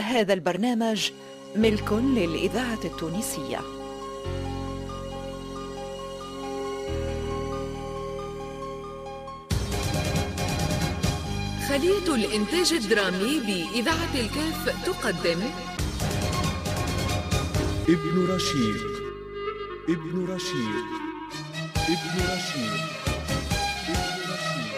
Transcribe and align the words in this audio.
هذا 0.00 0.32
البرنامج 0.32 1.10
ملك 1.56 1.92
للإذاعة 1.92 2.80
التونسية. 2.84 3.60
خلية 11.68 12.14
الإنتاج 12.14 12.72
الدرامي 12.72 13.40
بإذاعة 13.40 14.14
الكاف 14.14 14.86
تقدم. 14.86 15.40
ابن 17.88 18.26
رشيد 18.30 18.80
ابن 19.88 20.26
رشيد 20.34 20.84
ابن 21.88 22.34
رشيد 22.34 22.80
ابن 23.48 24.24
رشيد. 24.24 24.74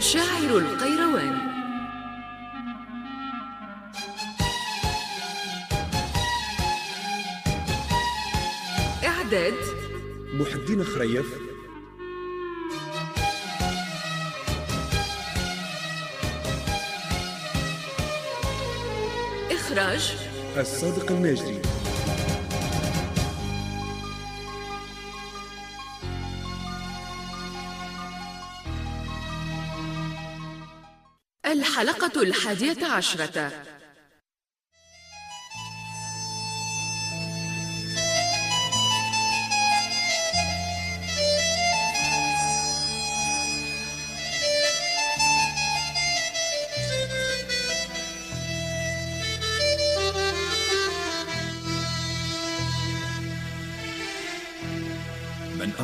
شاعر 0.00 0.58
القيروان. 0.58 1.55
إعداد 9.26 9.54
محي 10.32 10.54
الدين 10.54 10.84
خريف. 10.84 11.26
إخراج. 19.50 20.16
الصادق 20.56 21.10
الناجري 21.10 21.62
الحلقة 31.46 32.22
الحادية 32.22 32.86
عشرة. 32.86 33.52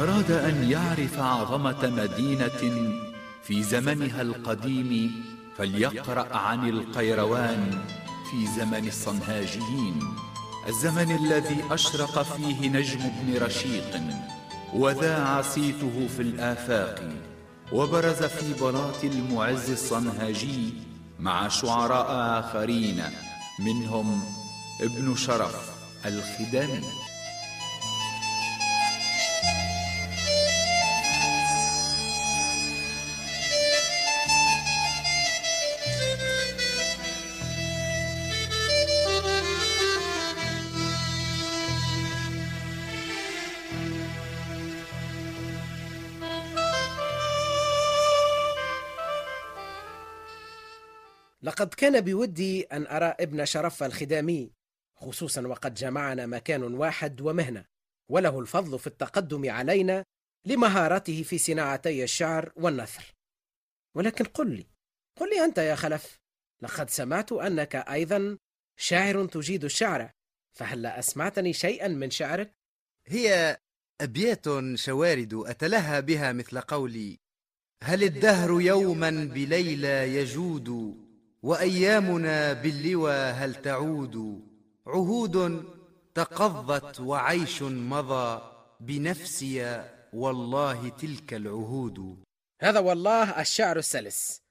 أراد 0.02 0.30
أن 0.30 0.70
يعرف 0.70 1.18
عظمة 1.18 1.90
مدينة 1.90 2.92
في 3.42 3.62
زمنها 3.62 4.22
القديم 4.22 5.22
فليقرأ 5.58 6.36
عن 6.36 6.68
القيروان 6.68 7.84
في 8.30 8.46
زمن 8.46 8.88
الصنهاجيين. 8.88 10.00
الزمن 10.68 11.10
الذي 11.10 11.64
أشرق 11.70 12.22
فيه 12.22 12.68
نجم 12.68 13.00
ابن 13.00 13.44
رشيق 13.44 14.00
وذاع 14.74 15.42
صيته 15.42 16.08
في 16.16 16.22
الآفاق 16.22 17.08
وبرز 17.72 18.22
في 18.22 18.52
بلاط 18.60 19.04
المعز 19.04 19.70
الصنهاجي 19.70 20.74
مع 21.20 21.48
شعراء 21.48 22.06
آخرين 22.40 23.02
منهم 23.58 24.22
ابن 24.80 25.14
شرف 25.16 25.70
الخدامي. 26.06 27.01
لقد 51.52 51.74
كان 51.74 52.00
بودي 52.00 52.62
أن 52.62 52.86
أرى 52.86 53.14
ابن 53.20 53.44
شرف 53.44 53.82
الخدامي 53.82 54.52
خصوصا 54.96 55.46
وقد 55.46 55.74
جمعنا 55.74 56.26
مكان 56.26 56.62
واحد 56.62 57.20
ومهنة 57.20 57.64
وله 58.10 58.40
الفضل 58.40 58.78
في 58.78 58.86
التقدم 58.86 59.50
علينا 59.50 60.04
لمهارته 60.46 61.22
في 61.22 61.38
صناعتي 61.38 62.04
الشعر 62.04 62.52
والنثر 62.56 63.14
ولكن 63.96 64.24
قل 64.24 64.56
لي 64.56 64.66
قل 65.20 65.30
لي 65.30 65.44
أنت 65.44 65.58
يا 65.58 65.74
خلف 65.74 66.18
لقد 66.62 66.90
سمعت 66.90 67.32
أنك 67.32 67.76
أيضا 67.76 68.38
شاعر 68.78 69.26
تجيد 69.26 69.64
الشعر 69.64 70.10
فهل 70.58 70.86
أسمعتني 70.86 71.52
شيئا 71.52 71.88
من 71.88 72.10
شعرك؟ 72.10 72.52
هي 73.06 73.56
أبيات 74.00 74.44
شوارد 74.74 75.34
أتلهى 75.34 76.02
بها 76.02 76.32
مثل 76.32 76.60
قولي 76.60 77.18
هل 77.82 78.02
الدهر 78.02 78.60
يوما 78.60 79.10
بليلى 79.10 80.16
يجود 80.16 80.68
وأيامنا 81.42 82.52
باللوى 82.52 83.14
هل 83.14 83.54
تعود؟ 83.54 84.42
عهود 84.86 85.64
تقضت 86.14 87.00
وعيش 87.00 87.62
مضى 87.62 88.42
بنفسي 88.80 89.84
والله 90.12 90.88
تلك 90.88 91.34
العهود. 91.34 92.24
هذا 92.60 92.78
والله 92.80 93.40
الشعر 93.40 93.78
السلس 93.78 94.42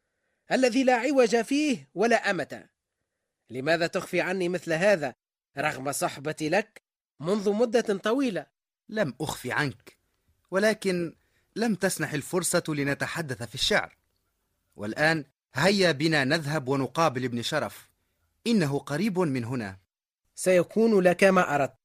الذي 0.52 0.84
لا 0.84 0.96
عوج 0.96 1.42
فيه 1.42 1.90
ولا 1.96 2.32
أمة 2.32 2.66
لماذا 3.50 3.88
تخفي 3.88 4.22
عني 4.22 4.50
مثل 4.50 4.74
هذا؟ 4.74 5.14
رغم 5.58 5.92
صحبتي 5.92 6.50
لك 6.50 6.82
منذ 7.20 7.52
مدة 7.54 7.98
طويلة. 7.98 8.46
لم 8.90 9.16
أخفي 9.22 9.52
عنك 9.52 9.98
ولكن 10.52 11.16
لم 11.56 11.76
تسنح 11.76 12.14
الفرصة 12.14 12.64
لنتحدث 12.68 13.44
في 13.44 13.56
الشعر. 13.56 13.98
والآن 14.76 15.26
هيا 15.54 15.92
بنا 15.92 16.24
نذهب 16.24 16.68
ونقابل 16.68 17.24
ابن 17.26 17.42
شرف. 17.42 17.90
إنه 18.48 18.80
قريب 18.80 19.20
من 19.20 19.44
هنا. 19.44 19.78
سيكون 20.36 21.00
لك 21.00 21.24
ما 21.24 21.56
أردت. 21.56 21.76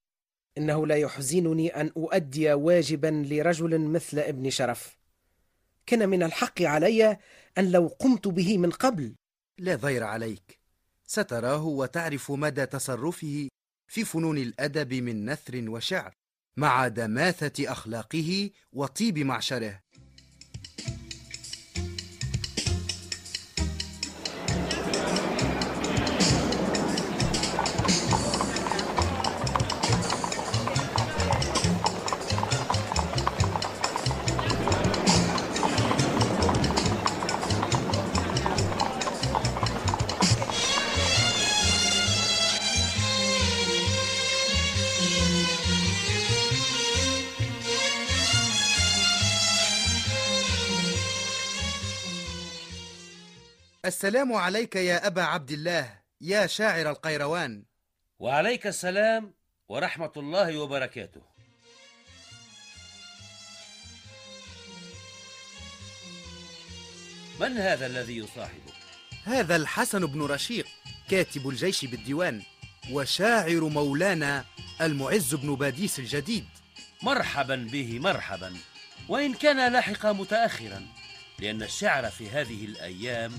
إنه 0.59 0.87
لا 0.87 0.95
يحزنني 0.95 1.69
أن 1.69 1.93
أؤدي 1.97 2.53
واجبا 2.53 3.25
لرجل 3.27 3.81
مثل 3.81 4.19
ابن 4.19 4.51
شرف. 4.51 4.99
كان 5.87 6.09
من 6.09 6.23
الحق 6.23 6.63
علي 6.63 7.19
أن 7.59 7.71
لو 7.71 7.87
قمت 7.87 8.29
به 8.29 8.59
من 8.59 8.71
قبل. 8.71 9.15
لا 9.59 9.75
ضير 9.75 10.05
عليك. 10.05 10.61
ستراه 11.07 11.65
وتعرف 11.65 12.31
مدى 12.31 12.67
تصرفه 12.67 13.49
في 13.89 14.05
فنون 14.05 14.39
الأدب 14.39 14.95
من 14.95 15.31
نثر 15.31 15.71
وشعر 15.71 16.13
مع 16.57 16.89
دماثة 16.89 17.73
أخلاقه 17.73 18.51
وطيب 18.73 19.19
معشره. 19.19 19.81
السلام 53.87 54.33
عليك 54.33 54.77
يا 54.77 55.07
أبا 55.07 55.23
عبد 55.23 55.51
الله 55.51 55.99
يا 56.21 56.47
شاعر 56.47 56.91
القيروان. 56.91 57.65
وعليك 58.19 58.67
السلام 58.67 59.35
ورحمة 59.69 60.13
الله 60.17 60.59
وبركاته. 60.59 61.23
من 67.41 67.57
هذا 67.57 67.87
الذي 67.87 68.17
يصاحبك؟ 68.17 68.75
هذا 69.25 69.57
الحسن 69.57 70.07
بن 70.07 70.23
رشيق 70.23 70.67
كاتب 71.11 71.49
الجيش 71.49 71.85
بالديوان 71.85 72.43
وشاعر 72.91 73.61
مولانا 73.61 74.45
المعز 74.81 75.35
بن 75.35 75.55
باديس 75.55 75.99
الجديد. 75.99 76.47
مرحبا 77.03 77.69
به 77.73 77.99
مرحبا. 77.99 78.57
وإن 79.09 79.35
كان 79.35 79.73
لاحق 79.73 80.07
متأخرا 80.07 80.87
لأن 81.39 81.63
الشعر 81.63 82.11
في 82.11 82.31
هذه 82.31 82.65
الأيام 82.65 83.33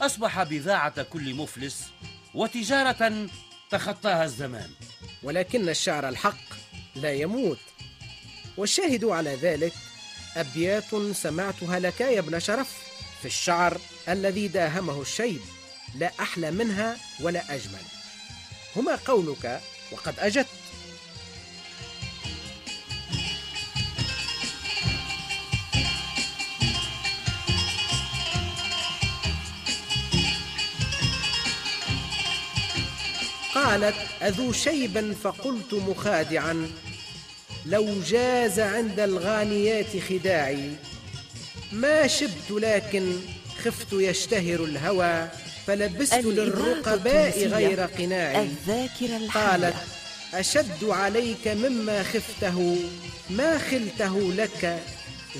أصبح 0.00 0.42
بضاعة 0.42 1.02
كل 1.02 1.34
مفلس 1.34 1.84
وتجارة 2.34 3.28
تخطاها 3.70 4.24
الزمان. 4.24 4.70
ولكن 5.22 5.68
الشعر 5.68 6.08
الحق 6.08 6.44
لا 6.94 7.12
يموت. 7.12 7.58
والشاهد 8.56 9.04
على 9.04 9.34
ذلك 9.34 9.72
أبيات 10.36 10.94
سمعتها 11.12 11.78
لك 11.78 12.00
يا 12.00 12.18
ابن 12.18 12.40
شرف 12.40 12.68
في 13.20 13.26
الشعر 13.26 13.80
الذي 14.08 14.48
داهمه 14.48 15.02
الشيب. 15.02 15.40
لا 15.94 16.12
أحلى 16.20 16.50
منها 16.50 16.96
ولا 17.20 17.54
أجمل. 17.54 17.82
هما 18.76 18.94
قولك 18.96 19.60
وقد 19.92 20.14
أجدت. 20.18 20.46
قالت 33.70 33.94
أذو 34.22 34.52
شيبا 34.52 35.14
فقلت 35.22 35.74
مخادعا 35.74 36.70
لو 37.66 38.00
جاز 38.06 38.60
عند 38.60 39.00
الغانيات 39.00 39.86
خداعي. 40.08 40.70
ما 41.72 42.06
شبت 42.06 42.50
لكن 42.50 43.12
خفت 43.64 43.92
يشتهر 43.92 44.64
الهوى 44.64 45.28
فلبست 45.66 46.14
للرقباء 46.14 47.46
غير 47.46 47.80
قناعي. 47.80 48.48
قالت 49.34 49.76
أشد 50.34 50.84
عليك 50.84 51.48
مما 51.48 52.02
خفته 52.02 52.76
ما 53.30 53.58
خلته 53.58 54.32
لك 54.32 54.82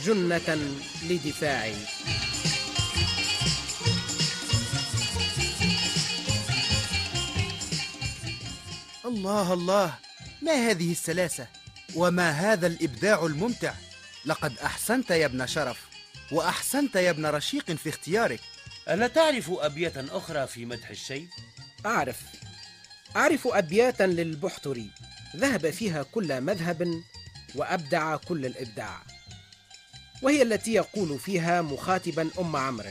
جنة 0.06 0.58
لدفاعي. 1.08 1.74
الله 9.10 9.52
الله. 9.52 9.94
ما 10.42 10.52
هذه 10.52 10.92
السلاسة؟ 10.92 11.46
وما 11.94 12.30
هذا 12.30 12.66
الإبداع 12.66 13.26
الممتع؟ 13.26 13.74
لقد 14.24 14.58
أحسنت 14.58 15.10
يا 15.10 15.26
ابن 15.26 15.46
شرف 15.46 15.78
وأحسنت 16.32 16.96
يا 16.96 17.10
ابن 17.10 17.26
رشيق 17.26 17.70
في 17.70 17.88
اختيارك. 17.88 18.40
ألا 18.88 19.06
تعرف 19.06 19.50
أبية 19.50 19.92
أخرى 19.96 20.46
في 20.46 20.64
مدح 20.64 20.90
الشيب؟ 20.90 21.28
أعرف. 21.86 22.16
أعرف 23.16 23.46
أبياتا 23.46 24.04
للبحتري. 24.04 24.90
ذهب 25.36 25.70
فيها 25.70 26.02
كل 26.02 26.40
مذهب 26.40 27.02
وأبدع 27.54 28.16
كل 28.16 28.46
الإبداع. 28.46 29.02
وهي 30.22 30.42
التي 30.42 30.72
يقول 30.72 31.18
فيها 31.18 31.62
مخاطبا 31.62 32.30
أم 32.38 32.56
عمرو. 32.56 32.90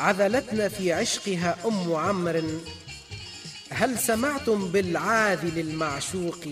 عذلتنا 0.00 0.68
في 0.68 0.92
عشقها 0.92 1.56
أم 1.64 1.92
عمرو. 1.92 2.60
هل 3.70 3.98
سمعتم 3.98 4.68
بالعاذل 4.68 5.58
المعشوق؟ 5.58 6.44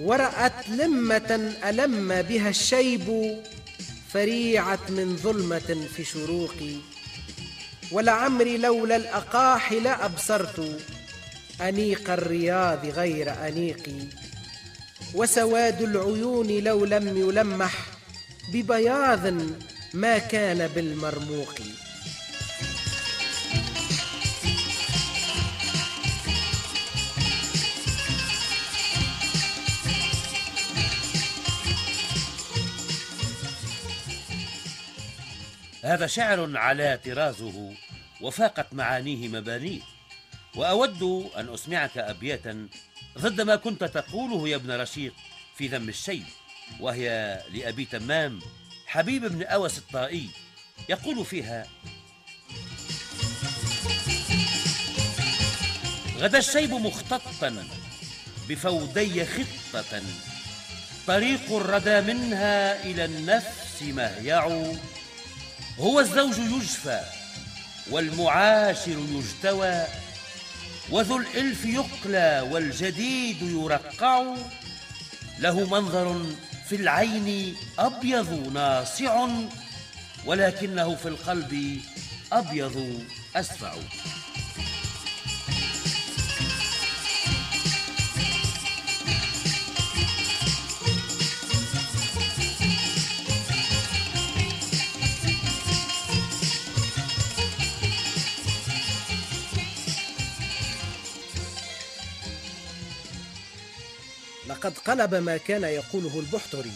ورأت 0.00 0.68
لمة 0.68 1.54
ألم 1.64 2.22
بها 2.22 2.48
الشيب 2.48 3.36
فريعت 4.12 4.90
من 4.90 5.16
ظلمة 5.16 5.86
في 5.96 6.04
شروقي 6.04 6.74
ولعمري 7.92 8.56
لولا 8.56 8.96
الأقاح 8.96 9.72
لأبصرت 9.72 10.82
أنيق 11.60 12.10
الرياض 12.10 12.86
غير 12.86 13.48
أنيقي 13.48 14.00
وسواد 15.14 15.82
العيون 15.82 16.48
لو 16.48 16.84
لم 16.84 17.16
يلمح 17.16 17.74
ببياض 18.52 19.26
ما 19.94 20.18
كان 20.18 20.66
بالمرموق. 20.66 21.54
هذا 35.88 36.06
شعر 36.06 36.56
على 36.56 37.00
طرازه 37.04 37.72
وفاقت 38.20 38.74
معانيه 38.74 39.28
مبانيه. 39.28 39.80
وأود 40.56 41.02
أن 41.36 41.54
أسمعك 41.54 41.98
أبياتا 41.98 42.68
ضد 43.18 43.40
ما 43.40 43.56
كنت 43.56 43.84
تقوله 43.84 44.48
يا 44.48 44.56
ابن 44.56 44.70
رشيق 44.70 45.14
في 45.56 45.66
ذم 45.66 45.88
الشيب 45.88 46.24
وهي 46.80 47.38
لأبي 47.52 47.84
تمام 47.84 48.40
حبيب 48.86 49.24
بن 49.24 49.42
أوس 49.42 49.78
الطائي 49.78 50.28
يقول 50.88 51.24
فيها 51.24 51.66
غدا 56.18 56.38
الشيب 56.38 56.70
مختطا 56.70 57.64
بفودي 58.48 59.26
خطة 59.26 60.02
طريق 61.06 61.52
الردى 61.52 62.00
منها 62.00 62.84
إلى 62.84 63.04
النفس 63.04 63.82
مهيع. 63.82 64.72
هو 65.80 66.00
الزوج 66.00 66.38
يجفى 66.38 67.00
والمعاشر 67.90 68.98
يجتوى 69.10 69.84
وذو 70.90 71.16
الإلف 71.16 71.64
يقلى 71.64 72.48
والجديد 72.50 73.42
يرقع 73.42 74.34
له 75.38 75.66
منظر 75.66 76.26
في 76.68 76.76
العين 76.76 77.56
أبيض 77.78 78.52
ناصع 78.52 79.28
ولكنه 80.26 80.94
في 80.94 81.08
القلب 81.08 81.80
أبيض 82.32 83.02
أسفع. 83.36 83.74
لقد 104.58 104.78
قلب 104.78 105.14
ما 105.14 105.36
كان 105.36 105.62
يقوله 105.62 106.20
البحتري 106.20 106.72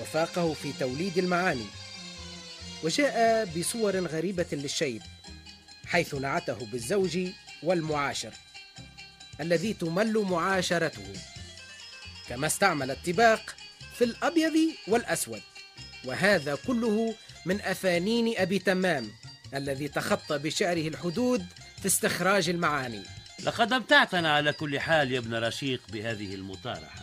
وفاقه 0.00 0.52
في 0.52 0.72
توليد 0.80 1.18
المعاني 1.18 1.66
وجاء 2.82 3.44
بصور 3.44 4.06
غريبة 4.06 4.46
للشيب 4.52 5.02
حيث 5.86 6.14
نعته 6.14 6.54
بالزوج 6.54 7.18
والمعاشر 7.62 8.34
الذي 9.40 9.74
تمل 9.74 10.18
معاشرته 10.18 11.12
كما 12.28 12.46
استعمل 12.46 12.90
الطباق 12.90 13.54
في 13.98 14.04
الأبيض 14.04 14.52
والأسود 14.88 15.42
وهذا 16.04 16.58
كله 16.66 17.14
من 17.46 17.60
أفانين 17.60 18.38
أبي 18.38 18.58
تمام 18.58 19.10
الذي 19.54 19.88
تخطى 19.88 20.38
بشعره 20.38 20.88
الحدود 20.88 21.46
في 21.80 21.86
استخراج 21.86 22.48
المعاني. 22.48 23.02
لقد 23.44 23.72
أمتعتنا 23.72 24.34
على 24.34 24.52
كل 24.52 24.80
حال 24.80 25.12
يا 25.12 25.18
ابن 25.18 25.34
رشيق 25.34 25.80
بهذه 25.92 26.34
المطارحة. 26.34 27.01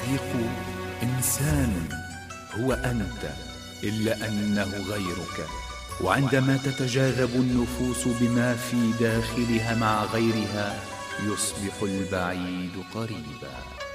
الصديق 0.00 0.50
إنسان 1.02 1.88
هو 2.54 2.72
أنت 2.72 3.32
إلا 3.82 4.28
أنه 4.28 4.76
غيرك. 4.88 5.46
وعندما 6.00 6.56
تتجاذب 6.56 7.30
النفوس 7.34 8.08
بما 8.20 8.54
في 8.54 8.92
داخلها 9.00 9.74
مع 9.74 10.04
غيرها 10.04 10.80
يصبح 11.26 11.82
البعيد 11.82 12.72
قريبا. 12.94 13.89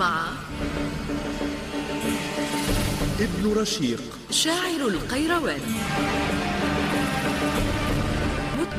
مع 0.00 0.32
ابن 3.20 3.52
رشيق. 3.60 4.02
شاعر 4.30 4.88
القيروان. 4.88 5.60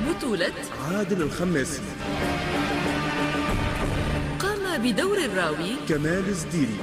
بطولة 0.08 0.54
عادل 0.92 1.22
الخماسي. 1.22 1.82
قام 4.40 4.82
بدور 4.84 5.18
الراوي. 5.18 5.76
كمال 5.90 6.28
الزديري. 6.28 6.78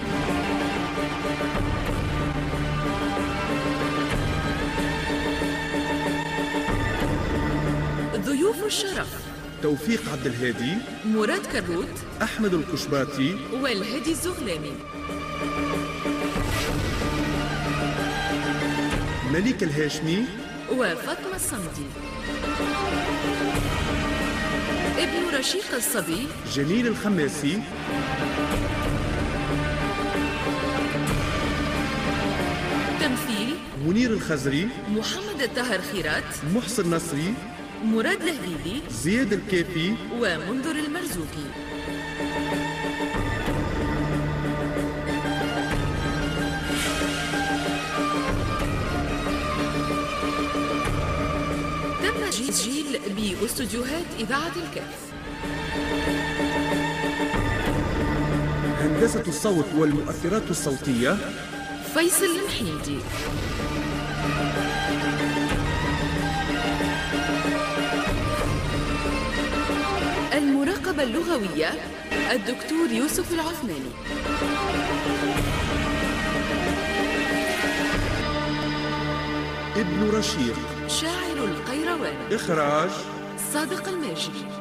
ضيوف 8.16 8.64
الشرف. 8.64 9.27
توفيق 9.62 10.12
عبد 10.12 10.26
الهادي 10.26 10.74
مراد 11.04 11.46
كروت 11.46 11.94
أحمد 12.22 12.54
القشباطي 12.54 13.36
والهادي 13.52 14.10
الزغلاني. 14.10 14.72
مليك 19.32 19.62
الهاشمي 19.62 20.24
وفاطمة 20.72 21.36
الصمدي. 21.36 21.86
ابن 24.98 25.36
رشيق 25.38 25.74
الصبي. 25.74 26.26
جميل 26.54 26.86
الخماسي. 26.86 27.62
تمثيل. 33.00 33.54
منير 33.86 34.10
الخزري. 34.10 34.68
محمد 34.88 35.42
الطاهر 35.42 35.80
خيرات. 35.92 36.24
محسن 36.54 36.90
نصري. 36.90 37.34
مراد 37.84 38.22
لهبيبي 38.22 38.82
زياد 38.90 39.32
الكافي 39.32 39.94
ومنذر 40.12 40.76
المرزوقي. 40.76 41.48
تم 52.02 52.30
تسجيل 52.30 53.00
بأستوديوهات 53.16 54.06
إذاعة 54.20 54.52
الكهف. 54.56 54.98
هندسة 58.80 59.24
الصوت 59.28 59.66
والمؤثرات 59.76 60.50
الصوتية 60.50 61.16
فيصل 61.94 62.24
المحيدي 62.24 62.98
المراقبة 70.98 71.02
اللغوية 71.02 71.68
الدكتور 72.32 72.90
يوسف 72.90 73.34
العثماني. 73.34 73.92
ابن 79.76 80.10
رشيق 80.10 80.56
شاعر 80.88 81.44
القيروان. 81.44 82.32
إخراج 82.32 82.90
صادق 83.52 83.88
الماجري 83.88 84.57